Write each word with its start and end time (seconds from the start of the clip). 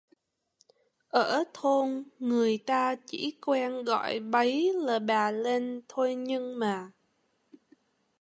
Ở 1.09 1.43
thôn 1.53 2.03
người 2.19 2.57
ta 2.57 2.95
chỉ 3.05 3.37
quen 3.41 3.83
gọi 3.83 4.19
bấy 4.19 4.73
là 4.73 4.99
bà 4.99 5.31
len 5.31 5.81
thôi 5.89 6.15
Nhưng 6.15 6.59
mà 6.59 6.91